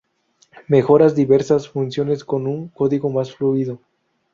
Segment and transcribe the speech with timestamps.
[0.67, 3.79] Mejoras diversas funciones con un código más fluido.